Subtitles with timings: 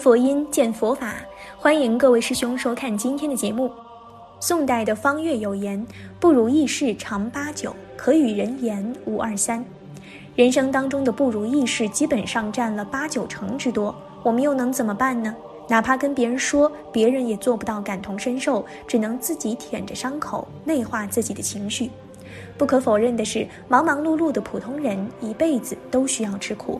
[0.00, 1.14] 佛音，见佛法，
[1.58, 3.70] 欢迎各位师兄收看今天的节目。
[4.40, 5.86] 宋代的方岳有言
[6.18, 9.62] ：“不如意事常八九，可与人言无二三。”
[10.34, 15.36] 人生当中的不如意事基本上占了八九成之多，我们又能怎么办呢？
[15.68, 21.90] 哪怕跟别人说，别人也做不到感同身受，只能自己舔着伤口，内化自己的情绪。
[22.60, 26.78] 不可否认的是，忙忙碌碌的普通人一辈子都需要吃苦，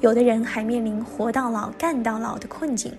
[0.00, 2.92] 有的人还面临活到老干到老的困境。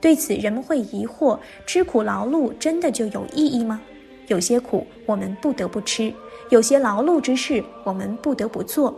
[0.00, 1.36] 对此，人们会疑惑：
[1.66, 3.80] 吃苦劳碌真的就有意义吗？
[4.28, 6.14] 有些苦我们不得不吃，
[6.50, 8.94] 有些劳碌之事我们不得不做。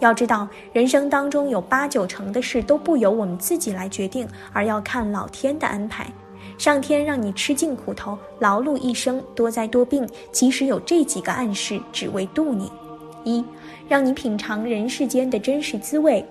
[0.00, 6.12] 要知道，人生当中有八九成的事都不由我们自己来决定，而要看老天的安排。
[6.58, 12.70] 上天让你吃尽苦头，劳碌一生，多灾多病，其实有这几个暗示，只为渡你：
[13.24, 13.44] 一，
[13.88, 16.24] 让你品尝人世间的真实滋味。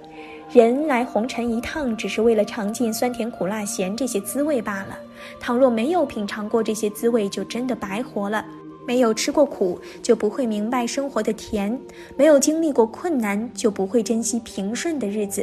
[0.51, 4.97] 人来红尘一趟，只是为了尝尽酸甜苦辣咸这些滋味罢了。
[5.39, 8.45] 倘若没有品尝过这些滋味，就真的白活了。
[8.87, 11.75] 没有吃过苦，就不会明白生活的甜；
[12.15, 15.41] 没有经历过困难，就不会珍惜平顺的日子；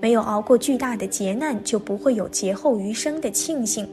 [0.00, 3.88] 没有熬过巨大的劫难，就不会有劫后余生的庆幸。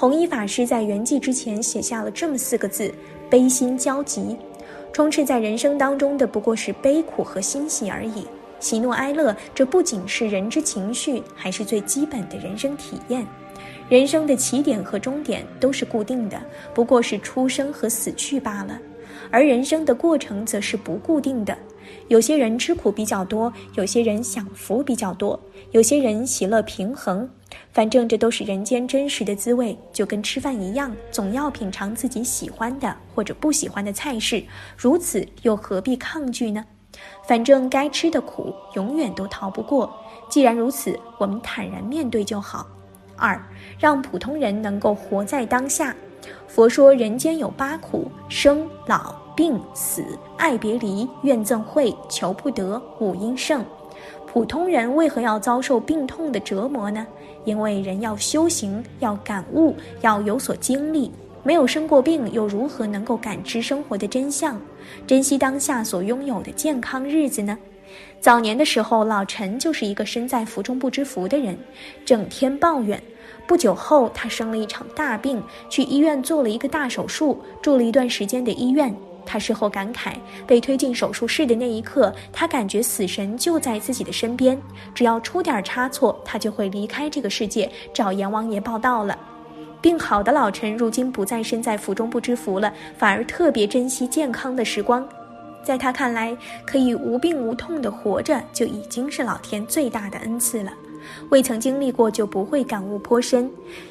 [0.00, 2.90] 弘一法师在圆寂之前写下了这么四个字：
[3.28, 4.34] 悲心交集。
[4.94, 8.26] 充斥在人生当中的不过是悲苦和欣喜而已。
[8.60, 13.26] 喜怒哀乐，这不仅是人之情绪，还是最基本的人生体验。
[13.90, 16.40] 人生的起点和终点都是固定的，
[16.72, 18.80] 不过是出生和死去罢了。
[19.30, 21.54] 而人生的过程则是不固定的。
[22.08, 25.38] 有些人吃苦比较多，有些人享福比较多，
[25.72, 27.28] 有些人喜乐平衡。
[27.72, 34.42] 反正这都是人间真实的滋味，就跟吃饭一样，总要品尝自己喜欢的或者不喜欢的菜式。
[34.76, 36.64] 如此又何必抗拒呢？
[37.26, 39.92] 反正该吃的苦永远都逃不过。
[40.28, 42.66] 既然如此，我们坦然面对就好。
[43.16, 43.40] 二，
[43.78, 45.94] 让普通人能够活在当下。
[46.46, 50.04] 佛说人间有八苦：生、老、病、死、
[50.36, 53.64] 爱别离、怨憎会、求不得、五阴盛。
[54.26, 57.06] 普通人为何要遭受病痛的折磨呢？
[57.44, 61.10] 因为人要修行，要感悟，要有所经历。
[61.42, 64.60] 没有生过病，又如何能够感知生活的真相，
[65.06, 67.58] 珍惜当下所拥有的健康日子呢？
[68.20, 71.58] 早年的时候，老陈就是一个身在福中不知福的人，
[72.04, 73.02] 整天抱怨。
[73.46, 78.94] 不久后，他生了一场大病，去医院做了一个大手术，住了一段时间的医院。
[79.24, 80.14] 他事后感慨，
[80.46, 84.60] 被推进手术室的那一刻，他感觉死神就在自己的身边，
[84.94, 89.18] 只要出点差错，他就会离开这个世界，找阎王爷报道了。
[89.80, 95.06] 病好的老陈如今不再身在福中不知福了，反而特别珍惜健康的时光。
[95.62, 96.36] 在他看来，
[96.66, 100.72] 可以无病无痛的活着，就已经是老天最大的恩赐了。
[101.28, 103.50] 未曾经历过，就不会感悟颇深。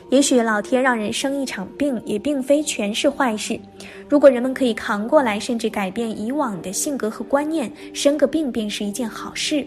[0.10, 3.60] 也许老天让人生一场病，也并非全是坏事。
[4.08, 9.66] 如果人们可以扛过来，甚至改变以往的性格和观念，生个病便是一件好事。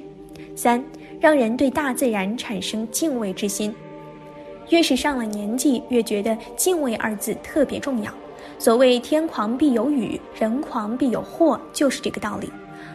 [0.54, 0.84] 三，
[1.20, 3.74] 让人对大自然产生敬畏之心。
[4.70, 8.12] 越是上了年纪，越觉得敬畏二字特别重要。
[8.58, 12.50] 所谓天狂必有雨，人狂必有祸，就是这个道理。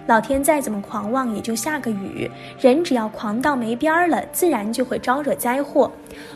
[0.08, 2.30] 老天再怎么狂妄，也就下个雨；
[2.60, 5.92] 人只要狂到没边儿了，自然就会招惹灾祸。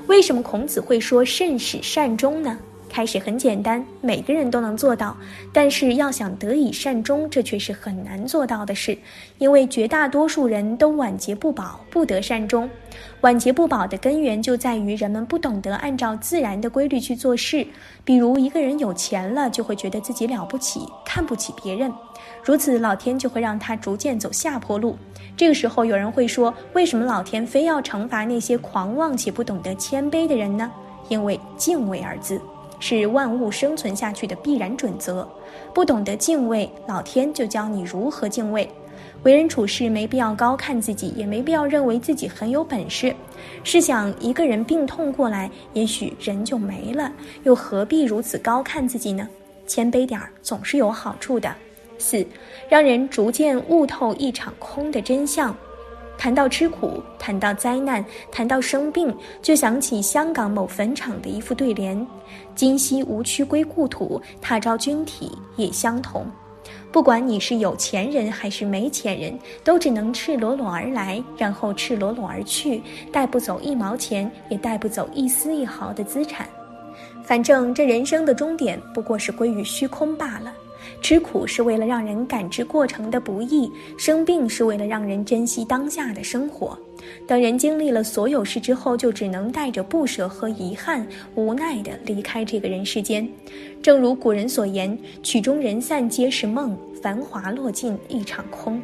[0.08, 2.60] 为什么孔子会说慎始善终呢？
[2.92, 5.16] 开始很简单，每个人都能做到，
[5.54, 8.98] 但是要想得以善终，这却是很难做到的事，
[9.38, 12.70] 因为绝大多数人都晚节不保，不得善终。
[13.22, 17.66] 晚节不保的根源就在于人们不懂得按照自然的规律去做事。
[18.04, 21.90] 比如一个人有钱了，就会觉得自己了不起，看不起别人，
[22.44, 24.98] 如此老天就会让他逐渐走下坡路。
[25.38, 30.70] 这个时候有人会说，为什么老天非要惩罚那些狂妄且不懂得谦卑的人呢？
[31.08, 32.42] 因为敬畏二字。
[32.82, 35.26] 是万物生存下去的必然准则。
[35.74, 38.70] 不懂得敬畏，老天就教你如何敬畏。
[39.24, 43.16] 为人处事没必要高看自己，也没必要认为自己很有本事。
[43.64, 47.12] 试想，一个人病痛过来，也许人就没了，
[47.44, 49.28] 又何必如此高看自己呢？
[49.68, 51.54] 谦卑点儿总是有好处的。
[52.00, 52.26] 四，
[52.68, 55.56] 让人逐渐悟透一场空的真相。
[56.22, 62.06] 谈到吃苦，谈到灾难，谈到生病，就想起香港某坟场的一副对联
[62.54, 66.24] ：“今夕无躯归故土，他朝君体也相同。”
[66.94, 76.48] 不管你是有钱人还是没钱人，都只能赤裸裸而来，然后赤裸裸而去，带不走一毛钱，也带不走一丝一毫的资产。
[77.24, 80.54] 反正这人生的终点不过是归于虚空罢了。
[81.02, 86.78] 吃苦是为了让人感知过程的不易，生病是为了让人珍惜当下的生活。
[87.28, 93.28] 等人经历了所有事之后，就只能带着不舍和遗憾，无奈地离开这个人世间。
[93.82, 98.80] 正如古人所言：“曲终人散皆是梦，繁华落尽一场空。”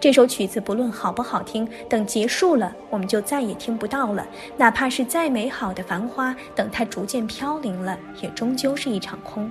[0.00, 4.24] 这首曲子不论好不好听，等结束了，我们就再也听不到了。
[4.56, 9.50] 哪怕是再美好的繁花，等它逐渐飘零了，也终究是一场空。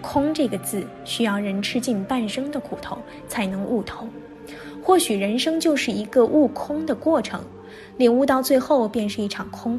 [0.00, 2.98] 空这个字，需要人吃尽半生的苦头
[3.28, 4.06] 才能悟透。
[4.82, 7.42] 或许人生就是一个悟空的过程，
[7.98, 9.78] 领悟到最后便是一场空。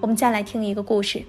[0.00, 1.22] 我们再来听一个故事。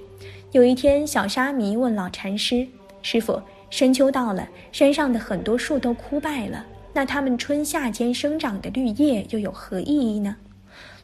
[0.51, 2.67] 有一天，小沙弥问老禅师
[3.01, 10.35] ：“师傅，深秋到了，山上的很多树都枯败了。”那它们春夏间生长的绿叶又有何意义呢？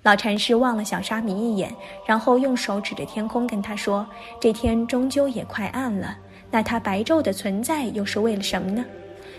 [0.04, 1.74] 老禅师望了小沙弥一眼，
[2.06, 4.06] 然后用手指着天空跟他说
[4.40, 6.18] ：“这天终究也快暗了，
[6.54, 8.86] 那它白昼的存在又是为了什么呢？”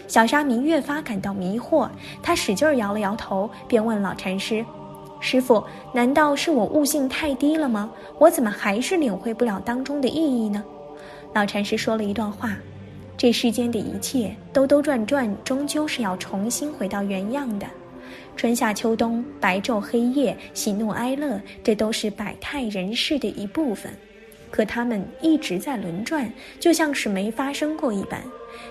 [0.08, 1.88] 小沙弥越发感到迷惑，
[2.20, 4.62] 他使劲摇了摇头，便问老禅师
[5.20, 5.64] ：“师傅，
[5.94, 7.90] 难道是我悟性太低了吗？
[8.18, 10.62] 我怎么还是领会不了当中的意义呢？”
[11.32, 12.56] 老禅师说了一段话。
[13.16, 17.66] 这世间的一切兜兜转转，终究是要重新回到原样的。
[18.36, 23.90] 春夏秋冬，白昼黑夜，喜怒哀乐，这都是百态人世的一部分。
[24.54, 28.22] 可它们一直在轮转，就像是没发生过一般。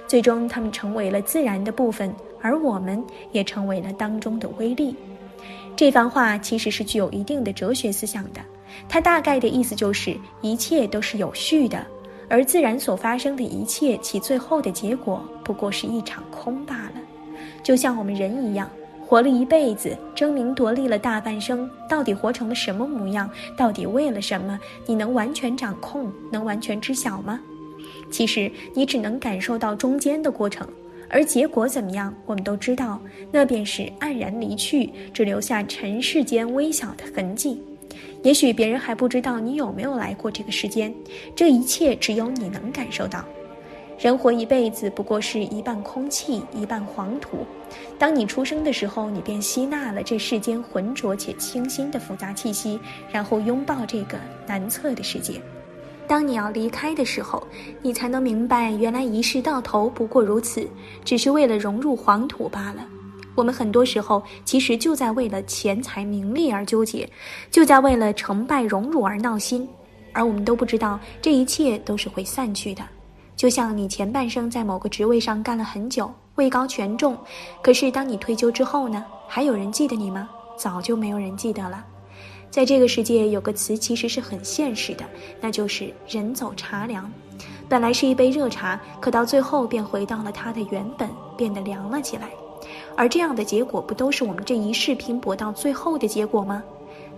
[0.07, 3.03] 最终，它们成为了自然的部分，而我们
[3.33, 4.95] 也成为了当中的微粒。
[5.75, 8.39] 这番话其实是具有一定的哲学思想的。
[8.87, 11.85] 它大概的意思就是，一切都是有序的。
[12.29, 17.01] 而自然所发生的一切，其最后的结果不过是一场空罢了。
[17.61, 18.69] 就像我们人一样，
[19.05, 23.29] 活了一辈子，争名夺利了大半生，到底活成了什么模样？
[23.55, 24.59] 到底为了什么？
[24.85, 26.11] 你能完全掌控？
[26.31, 27.39] 能完全知晓吗？
[28.09, 30.67] 其实你只能感受到中间的过程，
[31.09, 32.99] 而结果怎么样，我们都知道，
[33.31, 37.61] 那便是黯然离去，只留下尘世间微小的痕迹。
[38.23, 40.93] 也许别人还不知道你有没有来过这个世间，
[41.35, 43.23] 这一切只有你能感受到。
[44.03, 47.47] 人活一辈子，不过是一半空气，一半黄土。
[47.97, 52.77] 当你出生的时候，你便吸纳了这世间浑浊且清新的复杂气息，
[53.09, 55.41] 然后拥抱这个难测的世界。
[56.05, 57.47] 当你要离开的时候，
[57.81, 60.67] 你才能明白，原来一世到头不过如此，
[61.05, 62.85] 只是为了融入黄土罢了。
[63.35, 67.09] 我们很多时候其实就在为了钱财名利而纠结，
[67.49, 69.65] 就在为了成败荣辱而闹心，
[70.11, 72.83] 而我们都不知道这一切都是会散去的。
[73.35, 77.17] 就像你前半生在某个职位上干了很久，位高权重，
[77.61, 79.03] 可是当你退休之后呢？
[79.27, 80.29] 还有人记得你吗？
[80.55, 81.83] 早就没有人记得了。
[82.51, 85.03] 在这个世界有个词其实是很现实的，
[85.41, 87.11] 那就是人走茶凉。
[87.67, 92.29] 本来是一杯热茶，可到最后便回到了它的原本，变得凉了起来。
[92.95, 96.61] 而这样的结果，不都是我们这一世拼搏到最后的结果吗？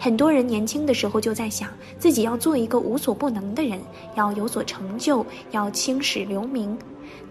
[0.05, 1.67] 很多人年轻的时候就在想，
[1.97, 3.79] 自己要做一个无所不能的人，
[4.13, 6.77] 要有所成就，要青史留名。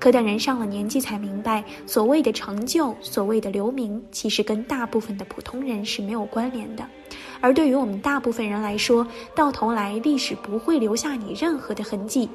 [0.00, 6.84] 可等人上了年纪，才明白，所谓的成就，所谓的留名，其实跟大部分的普通人是没有关联的。
[7.44, 12.26] 而对于我们大部分人来说，到头来历史不会留下你任何的痕迹。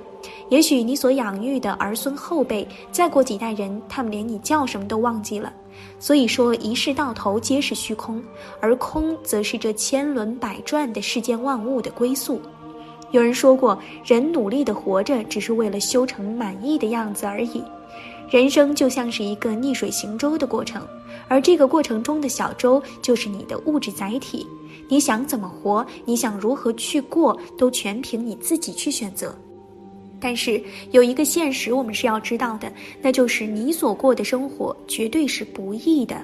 [0.50, 5.52] 也许你所养育的儿孙后辈，再过几代人，他们连你叫什么都忘记了。
[5.98, 8.22] 所以说，一世到头皆是虚空，
[8.62, 12.40] 而空则是这千轮百转的世间万物的归宿。
[13.10, 13.76] 有人说过，
[14.06, 17.64] 人努力的活着，只是为了修成满意的样子而已。
[18.30, 20.86] 人生就像是一个逆水行舟的过程，
[21.28, 24.46] 而这个过程中的小舟，就是你的物质载体。
[24.88, 29.36] 你想怎么活，你想如何去过，都全凭你自己去选择。
[30.20, 32.72] 但是有一个现实，我们是要知道的，
[33.02, 36.16] 那就是你所过的生活绝对是不易的。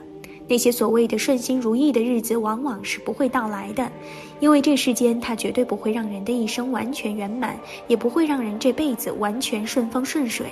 [0.47, 3.91] 那些所谓的顺心如意的日子，往往是不会到来的，
[4.39, 7.57] 因为这世间它绝对不会让人的一生完全圆满，
[7.88, 10.45] 也不会让人这辈子完全顺风顺水。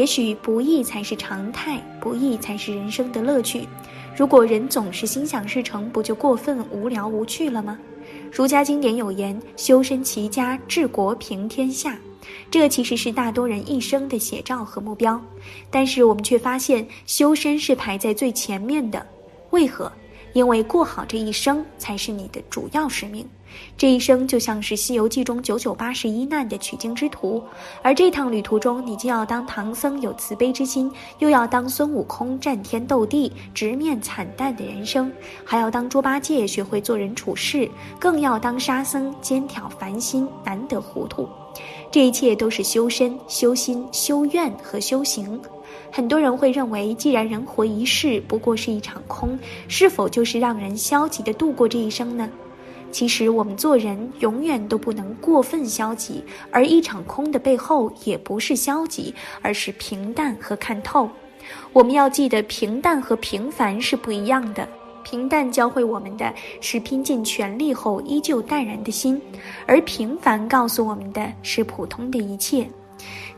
[0.00, 3.68] 也许不易才是常态，不易才是人生的乐趣。
[4.16, 7.78] 如果人总是心想事成，不就过分无聊无趣了吗？
[8.32, 11.98] 儒家经典有言：“修身齐家治国平天下。”
[12.50, 15.22] 这其实是大多人一生的写照和目标，
[15.70, 19.06] 但是我们却发现修身是排在最前面的。
[19.50, 19.92] 为何？
[20.32, 23.26] 因为过好这一生才是你的主要使命。
[23.76, 27.42] 这一生就像是《西游记》中九九八十一难的取经之途，
[27.82, 35.10] 而这趟旅途中，你既要当唐僧有慈悲之心，又要当孙悟空战天斗地直面惨淡的人生，
[35.44, 37.68] 还要当猪八戒学会做人处事，
[37.98, 41.28] 更要当沙僧肩挑凡心难得糊涂。
[41.90, 45.40] 这一切都是修身、修心、修愿和修行。
[45.92, 52.28] 很多人会认为，既然人活一世不过是一场空，是否就是让人消极的度过这一生呢？
[52.92, 61.08] 其实，我们做人永远都不能过分消极，而一场空的背后也不是消极，而是平淡和看透。
[61.72, 64.68] 我们要记得，平淡和平凡是不一样的。
[65.02, 69.20] 平淡教会我们的是拼尽全力后依旧淡然的心，
[69.66, 72.68] 而平凡告诉我们的是普通的一切。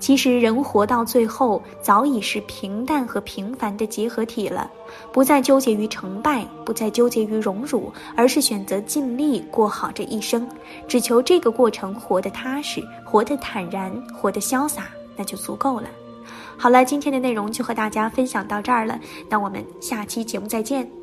[0.03, 4.69] 其实，人活到最后，早已是平淡和平凡的结合体了，
[5.13, 10.45] 不再纠结于成败，不再纠结于荣辱，而是选择尽力过好这一生，
[10.89, 15.89] 只求这个过程活得踏实，活得坦然，活得潇洒，那就足够了。
[16.59, 21.02] 好了，今天的内容就和大家分享到这儿了，那我们下期节目再见。